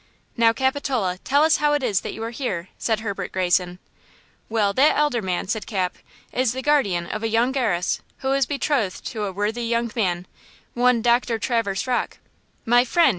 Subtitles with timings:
[0.35, 3.77] "Now, Capitola, tell us how it is that you are here!" said Herbert Greyson.
[4.49, 5.95] "Well, that elder man," said Cap,
[6.33, 10.25] "is the guardian of a young heiress who was betrothed to a worthy young man,
[10.73, 12.17] one Doctor Traverse Rocke."
[12.65, 13.09] "My friend!"